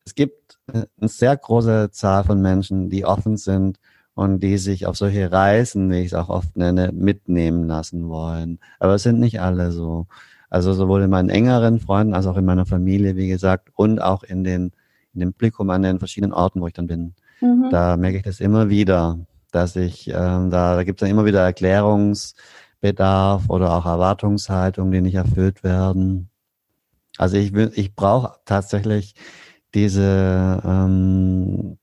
[0.05, 3.79] Es gibt äh, eine sehr große Zahl von Menschen, die offen sind
[4.15, 8.59] und die sich auf solche Reisen, wie ich es auch oft nenne, mitnehmen lassen wollen.
[8.81, 10.07] Aber es sind nicht alle so.
[10.51, 14.23] Also sowohl in meinen engeren Freunden als auch in meiner Familie, wie gesagt, und auch
[14.23, 14.73] in den,
[15.13, 17.15] in dem Blick an den verschiedenen Orten, wo ich dann bin.
[17.41, 17.69] Mhm.
[17.71, 19.19] Da merke ich das immer wieder,
[19.53, 22.35] dass ich, ähm, da, da gibt es dann immer wieder Erklärungs-
[22.81, 26.31] Bedarf oder auch Erwartungshaltungen, die nicht erfüllt werden.
[27.17, 29.15] Also ich will, ich brauche tatsächlich
[29.75, 31.79] diese ähm,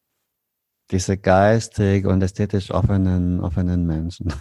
[0.92, 4.34] diese geistig und ästhetisch offenen offenen Menschen.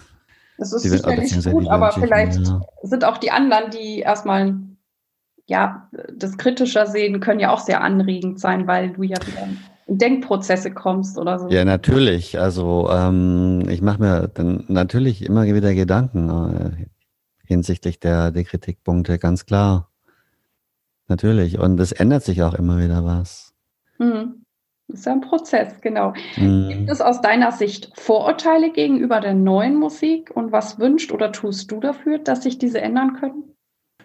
[0.57, 2.61] Das ist die, sicherlich gut, aber vielleicht ja.
[2.83, 4.55] sind auch die anderen, die erstmal
[5.47, 9.49] ja das kritischer sehen, können ja auch sehr anregend sein, weil du ja wieder
[9.87, 11.49] Denkprozesse kommst oder so.
[11.49, 12.39] Ja, natürlich.
[12.39, 16.85] Also ähm, ich mache mir dann natürlich immer wieder Gedanken äh,
[17.45, 19.91] hinsichtlich der, der Kritikpunkte, ganz klar.
[21.07, 21.59] Natürlich.
[21.59, 23.53] Und es ändert sich auch immer wieder was.
[23.99, 24.41] Mhm.
[24.87, 26.13] Das ist ja ein Prozess, genau.
[26.37, 26.69] Mhm.
[26.69, 31.71] Gibt es aus deiner Sicht Vorurteile gegenüber der neuen Musik und was wünscht oder tust
[31.71, 33.55] du dafür, dass sich diese ändern können?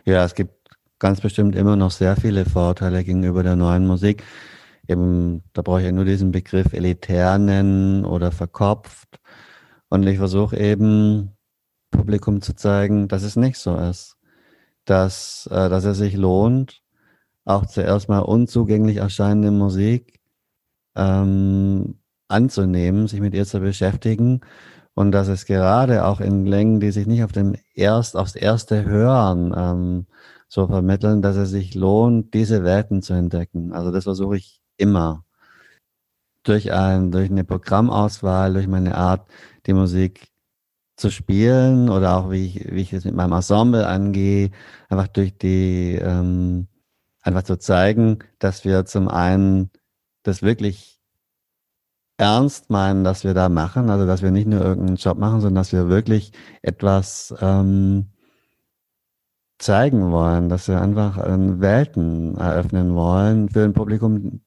[0.05, 0.55] Ja, es gibt
[0.99, 4.23] ganz bestimmt immer noch sehr viele Vorurteile gegenüber der neuen Musik
[4.91, 9.21] eben, da brauche ich ja nur diesen Begriff elitär nennen oder verkopft.
[9.89, 11.37] Und ich versuche eben
[11.91, 14.17] Publikum zu zeigen, dass es nicht so ist.
[14.85, 16.83] Dass, äh, dass es sich lohnt,
[17.45, 20.21] auch zuerst mal unzugänglich erscheinende Musik
[20.97, 24.41] ähm, anzunehmen, sich mit ihr zu beschäftigen
[24.95, 28.85] und dass es gerade auch in Längen, die sich nicht auf dem erst aufs erste
[28.85, 30.07] Hören ähm,
[30.49, 33.73] so vermitteln, dass es sich lohnt, diese Welten zu entdecken.
[33.73, 35.25] Also das versuche ich immer.
[36.43, 39.29] Durch, ein, durch eine Programmauswahl, durch meine Art,
[39.67, 40.31] die Musik
[40.97, 44.51] zu spielen oder auch wie ich, wie ich es mit meinem Ensemble angehe,
[44.89, 46.69] einfach durch die, ähm,
[47.23, 49.71] einfach zu zeigen, dass wir zum einen
[50.23, 51.01] das wirklich
[52.19, 55.63] ernst meinen, dass wir da machen, also dass wir nicht nur irgendeinen Job machen, sondern
[55.63, 58.11] dass wir wirklich etwas ähm,
[59.59, 64.43] zeigen wollen, dass wir einfach ähm, Welten eröffnen wollen für ein Publikum,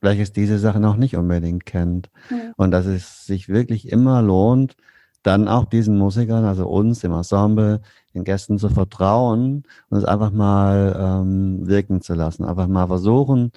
[0.00, 2.10] welches diese Sache noch nicht unbedingt kennt.
[2.30, 2.52] Ja.
[2.56, 4.76] Und dass es sich wirklich immer lohnt,
[5.22, 7.80] dann auch diesen Musikern, also uns, dem Ensemble,
[8.14, 12.44] den Gästen zu vertrauen und es einfach mal ähm, wirken zu lassen.
[12.44, 13.50] Einfach mal versuchen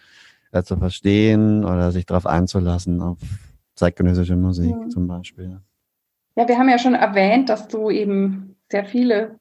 [0.51, 3.17] äh, zu verstehen oder sich darauf einzulassen, auf
[3.75, 4.89] zeitgenössische Musik ja.
[4.89, 5.59] zum Beispiel.
[6.35, 9.38] Ja, wir haben ja schon erwähnt, dass du eben sehr viele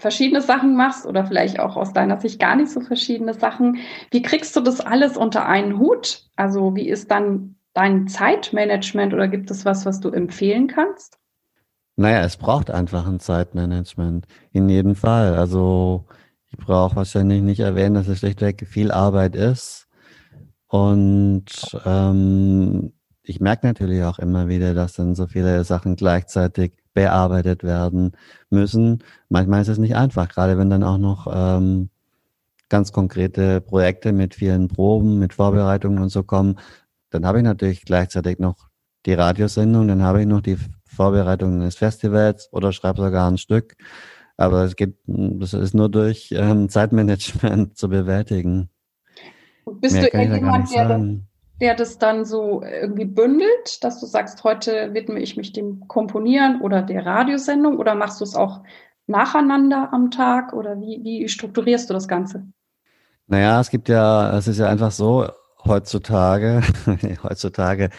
[0.00, 3.78] verschiedene Sachen machst oder vielleicht auch aus deiner Sicht gar nicht so verschiedene Sachen.
[4.10, 6.24] Wie kriegst du das alles unter einen Hut?
[6.36, 11.18] Also wie ist dann dein Zeitmanagement oder gibt es was, was du empfehlen kannst?
[11.96, 14.26] Naja, es braucht einfach ein Zeitmanagement.
[14.52, 15.36] In jedem Fall.
[15.36, 16.06] Also
[16.48, 19.86] ich brauche wahrscheinlich nicht erwähnen, dass es schlichtweg viel Arbeit ist.
[20.66, 21.44] Und
[21.84, 28.12] ähm, ich merke natürlich auch immer wieder, dass dann so viele Sachen gleichzeitig bearbeitet werden
[28.50, 29.04] müssen.
[29.28, 31.90] Manchmal ist es nicht einfach, gerade wenn dann auch noch ähm,
[32.68, 36.58] ganz konkrete Projekte mit vielen Proben, mit Vorbereitungen und so kommen.
[37.10, 38.68] Dann habe ich natürlich gleichzeitig noch
[39.06, 43.76] die Radiosendung, dann habe ich noch die Vorbereitung des Festivals oder schreibe sogar ein Stück.
[44.36, 48.70] Aber es geht, das ist nur durch ähm, Zeitmanagement zu bewältigen.
[49.80, 51.20] Bist Mehr du irgendjemand, der
[51.60, 56.60] der das dann so irgendwie bündelt, dass du sagst, heute widme ich mich dem Komponieren
[56.62, 58.62] oder der Radiosendung oder machst du es auch
[59.06, 62.46] nacheinander am Tag oder wie, wie strukturierst du das Ganze?
[63.26, 65.28] Naja, es gibt ja, es ist ja einfach so,
[65.66, 66.62] heutzutage,
[67.22, 67.90] heutzutage,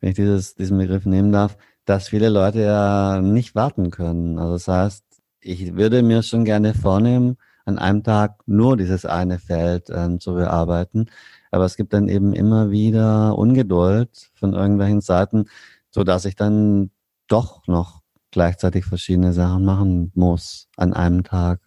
[0.00, 4.38] wenn ich dieses, diesen Begriff nehmen darf, dass viele Leute ja nicht warten können.
[4.38, 5.04] Also das heißt,
[5.40, 10.34] ich würde mir schon gerne vornehmen, an einem Tag nur dieses eine Feld ähm, zu
[10.34, 11.06] bearbeiten.
[11.50, 15.46] Aber es gibt dann eben immer wieder Ungeduld von irgendwelchen Seiten,
[15.90, 16.90] so dass ich dann
[17.26, 21.60] doch noch gleichzeitig verschiedene Sachen machen muss an einem Tag.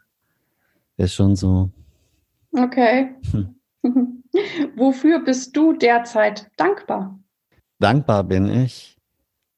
[0.98, 1.70] Ist schon so.
[2.52, 3.16] Okay.
[3.32, 3.56] Hm.
[4.76, 7.20] Wofür bist du derzeit dankbar?
[7.80, 8.98] Dankbar bin ich,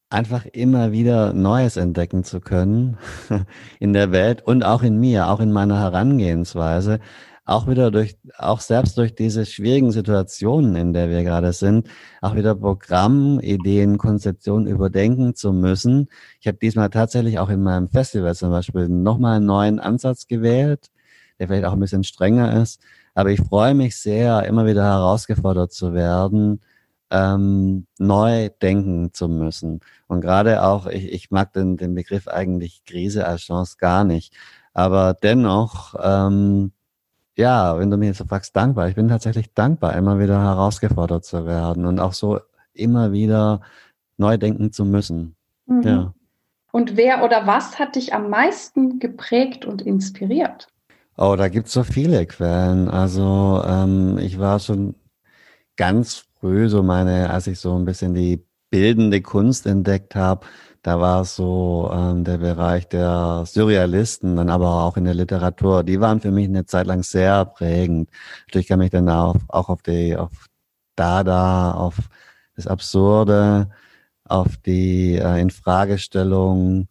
[0.10, 2.98] einfach immer wieder Neues entdecken zu können
[3.80, 7.00] in der Welt und auch in mir, auch in meiner Herangehensweise,
[7.46, 11.90] auch wieder durch, auch selbst durch diese schwierigen Situationen, in der wir gerade sind,
[12.22, 16.08] auch wieder Programm, Ideen, Konzeptionen überdenken zu müssen.
[16.40, 20.90] Ich habe diesmal tatsächlich auch in meinem Festival zum Beispiel nochmal einen neuen Ansatz gewählt,
[21.40, 22.82] der vielleicht auch ein bisschen strenger ist.
[23.14, 26.62] Aber ich freue mich sehr, immer wieder herausgefordert zu werden,
[27.12, 29.82] ähm, neu denken zu müssen.
[30.08, 34.34] Und gerade auch, ich, ich mag den, den Begriff eigentlich Krise als Chance gar nicht.
[34.74, 36.72] Aber dennoch, ähm,
[37.36, 38.90] ja, wenn du mich jetzt so fragst, dankbar.
[38.90, 42.40] Ich bin tatsächlich dankbar, immer wieder herausgefordert zu werden und auch so
[42.74, 43.62] immer wieder
[44.18, 45.36] neu denken zu müssen.
[45.66, 45.82] Mhm.
[45.82, 46.14] Ja.
[46.72, 50.68] Und wer oder was hat dich am meisten geprägt und inspiriert?
[51.18, 52.90] Oh, da gibt's so viele Quellen.
[52.90, 54.96] Also ähm, ich war schon
[55.78, 60.48] ganz früh, so meine, als ich so ein bisschen die bildende Kunst entdeckt habe,
[60.84, 65.84] da war es so ähm, der Bereich der Surrealisten, dann aber auch in der Literatur.
[65.84, 68.10] Die waren für mich eine Zeit lang sehr prägend.
[68.48, 70.32] Natürlich kam ich dann auch, auch auf die, auf
[70.96, 71.96] Dada, auf
[72.56, 73.70] das Absurde,
[74.26, 76.88] auf die äh, Infragestellung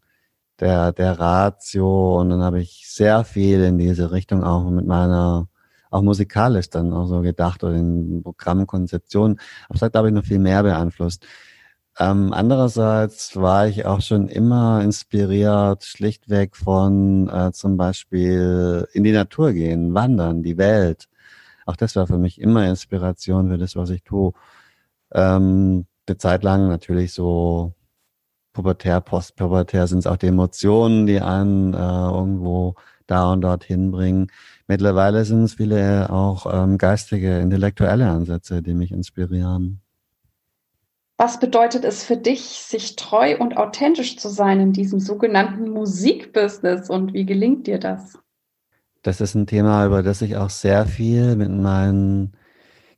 [0.61, 5.48] der, der Ratio und dann habe ich sehr viel in diese Richtung auch mit meiner
[5.90, 9.38] auch musikalisch dann auch so gedacht oder in Programmkonzeption.
[9.68, 11.26] Aber es hat, glaube ich, noch viel mehr beeinflusst.
[11.98, 19.12] Ähm, andererseits war ich auch schon immer inspiriert, schlichtweg von äh, zum Beispiel in die
[19.12, 21.09] Natur gehen, wandern, die Welt.
[21.66, 24.33] Auch das war für mich immer Inspiration für das, was ich tue.
[25.12, 27.74] Ähm, eine Zeit lang natürlich so
[28.52, 32.76] pubertär, postpubertär sind es auch die Emotionen, die einen äh, irgendwo
[33.07, 34.31] da und dort hinbringen.
[34.66, 39.82] Mittlerweile sind es viele auch ähm, geistige, intellektuelle Ansätze, die mich inspirieren.
[41.22, 46.90] Was bedeutet es für dich, sich treu und authentisch zu sein in diesem sogenannten Musikbusiness
[46.90, 48.18] und wie gelingt dir das?
[49.02, 52.32] Das ist ein Thema, über das ich auch sehr viel mit meinen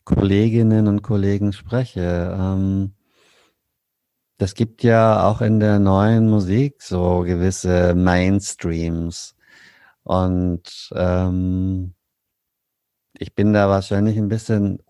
[0.04, 2.34] Kolleginnen und Kollegen spreche.
[2.34, 2.94] Ähm,
[4.38, 9.36] das gibt ja auch in der neuen Musik so gewisse Mainstreams.
[10.02, 11.92] Und ähm,
[13.18, 14.82] ich bin da wahrscheinlich ein bisschen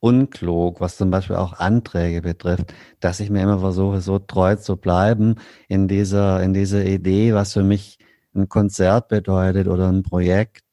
[0.00, 4.76] unklug, was zum Beispiel auch Anträge betrifft, dass ich mir immer versuche, so treu zu
[4.76, 5.36] bleiben
[5.68, 7.98] in dieser, in dieser Idee, was für mich
[8.34, 10.64] ein Konzert bedeutet oder ein Projekt,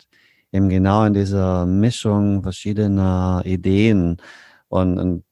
[0.51, 4.17] eben genau in dieser Mischung verschiedener Ideen.
[4.67, 5.23] Und, und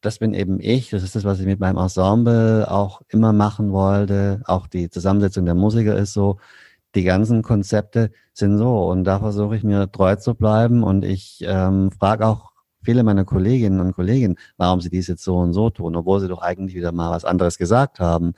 [0.00, 3.72] das bin eben ich, das ist das, was ich mit meinem Ensemble auch immer machen
[3.72, 4.42] wollte.
[4.46, 6.38] Auch die Zusammensetzung der Musiker ist so,
[6.94, 11.44] die ganzen Konzepte sind so und da versuche ich mir treu zu bleiben und ich
[11.46, 12.49] ähm, frage auch
[12.82, 16.28] viele meiner Kolleginnen und Kollegen, warum sie dies jetzt so und so tun, obwohl sie
[16.28, 18.34] doch eigentlich wieder mal was anderes gesagt haben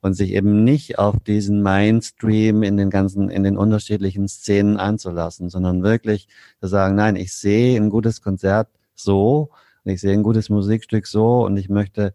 [0.00, 5.48] und sich eben nicht auf diesen Mainstream in den ganzen, in den unterschiedlichen Szenen einzulassen,
[5.48, 6.28] sondern wirklich
[6.60, 9.50] zu sagen, nein, ich sehe ein gutes Konzert so
[9.84, 12.14] und ich sehe ein gutes Musikstück so und ich möchte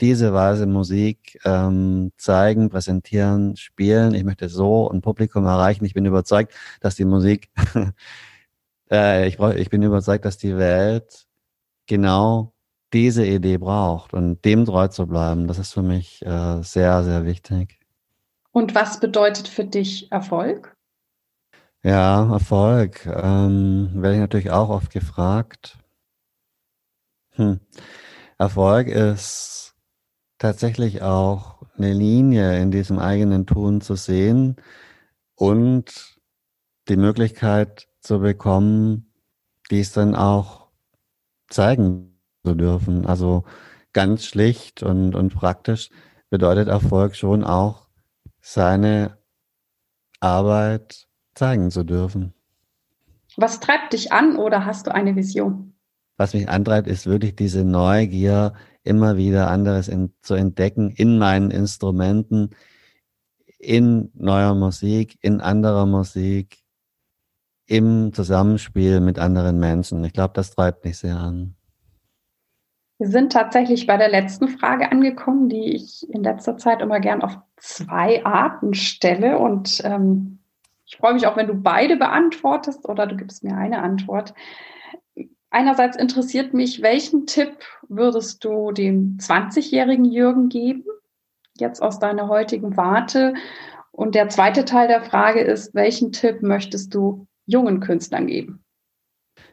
[0.00, 4.14] diese Weise Musik ähm, zeigen, präsentieren, spielen.
[4.14, 5.84] Ich möchte so ein Publikum erreichen.
[5.84, 7.50] Ich bin überzeugt, dass die Musik,
[8.90, 11.26] äh, ich, brauch, ich bin überzeugt, dass die Welt
[11.86, 12.52] genau
[12.92, 15.48] diese Idee braucht und dem treu zu bleiben.
[15.48, 17.80] Das ist für mich äh, sehr, sehr wichtig.
[18.52, 20.76] Und was bedeutet für dich Erfolg?
[21.82, 23.06] Ja, Erfolg.
[23.06, 25.78] Ähm, werde ich natürlich auch oft gefragt.
[27.32, 27.60] Hm.
[28.38, 29.74] Erfolg ist
[30.38, 34.56] tatsächlich auch eine Linie in diesem eigenen Tun zu sehen
[35.34, 36.18] und
[36.88, 39.12] die Möglichkeit zu bekommen,
[39.70, 40.68] dies dann auch
[41.48, 43.06] zeigen zu dürfen.
[43.06, 43.44] Also
[43.92, 45.90] ganz schlicht und, und praktisch
[46.30, 47.88] bedeutet Erfolg schon auch,
[48.40, 49.18] seine
[50.20, 52.32] Arbeit zeigen zu dürfen.
[53.36, 55.74] Was treibt dich an oder hast du eine Vision?
[56.16, 61.50] Was mich antreibt, ist wirklich diese Neugier, immer wieder anderes in, zu entdecken in meinen
[61.50, 62.50] Instrumenten,
[63.58, 66.65] in neuer Musik, in anderer Musik,
[67.66, 70.04] im Zusammenspiel mit anderen Menschen.
[70.04, 71.56] Ich glaube, das treibt mich sehr an.
[72.98, 77.22] Wir sind tatsächlich bei der letzten Frage angekommen, die ich in letzter Zeit immer gern
[77.22, 79.38] auf zwei Arten stelle.
[79.38, 80.38] Und ähm,
[80.86, 84.32] ich freue mich auch, wenn du beide beantwortest oder du gibst mir eine Antwort.
[85.50, 90.84] Einerseits interessiert mich, welchen Tipp würdest du dem 20-jährigen Jürgen geben,
[91.58, 93.34] jetzt aus deiner heutigen Warte?
[93.92, 98.64] Und der zweite Teil der Frage ist, welchen Tipp möchtest du jungen Künstlern geben?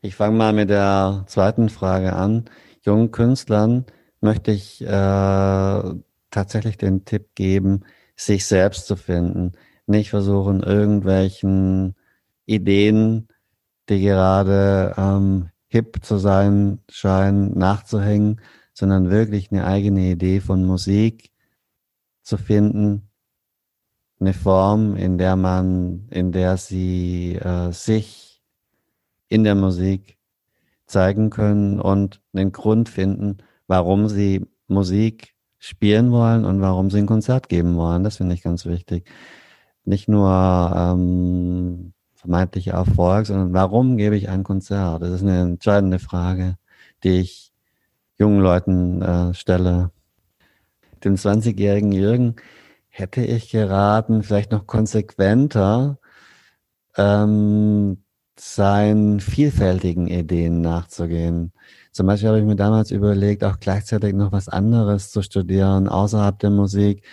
[0.02, 2.46] Ich fange mal mit der zweiten Frage an.
[2.82, 3.86] Jungen Künstlern
[4.20, 5.84] möchte ich äh,
[6.30, 9.54] tatsächlich den Tipp geben, sich selbst zu finden.
[9.86, 11.96] Nicht versuchen, irgendwelchen
[12.46, 13.28] Ideen,
[13.90, 18.42] die gerade ähm, hip zu sein scheinen, nachzuhängen,
[18.74, 21.32] sondern wirklich eine eigene Idee von Musik
[22.22, 23.10] zu finden,
[24.24, 28.42] eine Form, in der man, in der sie äh, sich
[29.28, 30.18] in der Musik
[30.86, 37.06] zeigen können und einen Grund finden, warum sie Musik spielen wollen und warum sie ein
[37.06, 38.04] Konzert geben wollen.
[38.04, 39.10] Das finde ich ganz wichtig.
[39.84, 45.02] Nicht nur ähm, vermeintlicher Erfolg, sondern warum gebe ich ein Konzert?
[45.02, 46.58] Das ist eine entscheidende Frage,
[47.04, 47.52] die ich
[48.18, 49.92] jungen Leuten äh, stelle.
[51.04, 52.36] Dem 20-jährigen Jürgen
[52.94, 55.98] hätte ich geraten, vielleicht noch konsequenter
[56.96, 58.04] ähm,
[58.40, 61.54] seinen vielfältigen Ideen nachzugehen.
[61.92, 66.38] Zum Beispiel habe ich mir damals überlegt, auch gleichzeitig noch was anderes zu studieren außerhalb
[66.40, 67.04] der Musik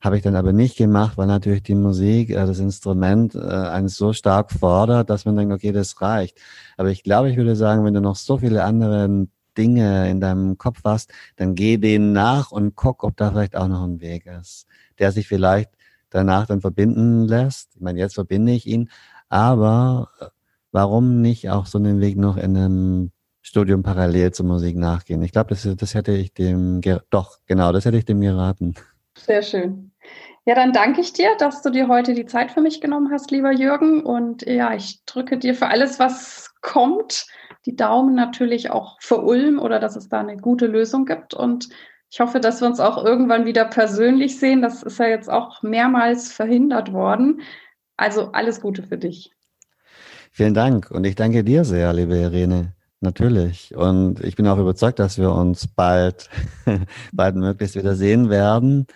[0.00, 4.12] habe ich dann aber nicht gemacht, weil natürlich die Musik, äh, das Instrument äh, so
[4.12, 6.38] stark fordert, dass man denkt, okay, das reicht.
[6.76, 10.56] Aber ich glaube, ich würde sagen, wenn du noch so viele andere Dinge in deinem
[10.56, 14.26] Kopf hast, dann geh denen nach und guck, ob da vielleicht auch noch ein Weg
[14.26, 14.66] ist,
[14.98, 15.70] der sich vielleicht
[16.10, 17.74] danach dann verbinden lässt.
[17.74, 18.90] Ich meine, jetzt verbinde ich ihn,
[19.28, 20.26] aber äh,
[20.72, 23.10] warum nicht auch so einen Weg noch in einem
[23.42, 25.22] Studium parallel zur Musik nachgehen?
[25.22, 26.80] Ich glaube, das, das hätte ich dem,
[27.10, 28.74] doch, genau, das hätte ich dem geraten.
[29.16, 29.92] Sehr schön.
[30.44, 33.30] Ja, dann danke ich dir, dass du dir heute die Zeit für mich genommen hast,
[33.30, 34.02] lieber Jürgen.
[34.02, 37.26] Und ja, ich drücke dir für alles, was kommt,
[37.66, 41.34] die Daumen natürlich auch für Ulm oder dass es da eine gute Lösung gibt.
[41.34, 41.68] Und
[42.10, 44.62] ich hoffe, dass wir uns auch irgendwann wieder persönlich sehen.
[44.62, 47.42] Das ist ja jetzt auch mehrmals verhindert worden.
[47.96, 49.32] Also alles Gute für dich.
[50.30, 52.74] Vielen Dank und ich danke dir sehr, liebe Irene.
[53.00, 53.76] Natürlich.
[53.76, 56.28] Und ich bin auch überzeugt, dass wir uns bald,
[57.12, 58.86] bald möglichst wieder sehen werden.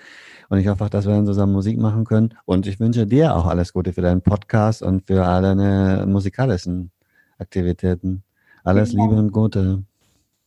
[0.48, 2.34] Und ich hoffe auch, dass wir dann zusammen Musik machen können.
[2.44, 6.90] Und ich wünsche dir auch alles Gute für deinen Podcast und für alle deine musikalischen
[7.38, 8.24] Aktivitäten.
[8.64, 8.92] Alles.
[8.92, 9.82] Liebe und Gute.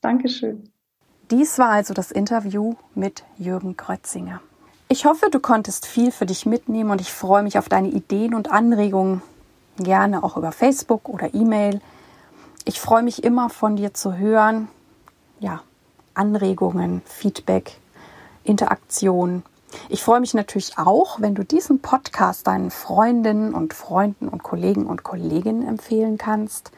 [0.02, 0.75] Dankeschön.
[1.32, 4.42] Dies war also das Interview mit Jürgen Krötzinger.
[4.90, 8.36] Ich hoffe, du konntest viel für dich mitnehmen und ich freue mich auf deine Ideen
[8.36, 9.24] und Anregungen.
[9.78, 11.82] Gerne auch über Facebook oder E-Mail.
[12.64, 14.68] Ich freue mich immer von dir zu hören.
[15.40, 15.64] Ja,
[16.14, 17.80] Anregungen, Feedback,
[18.44, 19.42] Interaktion.
[19.90, 24.86] Ich freue mich natürlich auch, wenn du diesen Podcast deinen Freundinnen und Freunden und Kollegen
[24.86, 26.72] und Kolleginnen empfehlen kannst.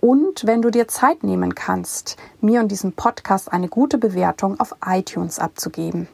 [0.00, 4.74] Und wenn du dir Zeit nehmen kannst, mir und diesem Podcast eine gute Bewertung auf
[4.84, 6.08] iTunes abzugeben.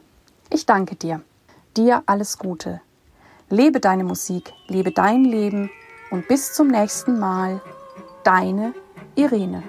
[0.50, 1.20] Ich danke dir.
[1.76, 2.80] Dir alles Gute.
[3.48, 5.70] Lebe deine Musik, lebe dein Leben
[6.10, 7.60] und bis zum nächsten Mal.
[8.24, 8.72] Deine
[9.14, 9.62] Irene.